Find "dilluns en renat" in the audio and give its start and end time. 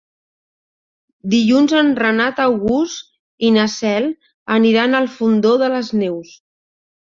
1.33-2.41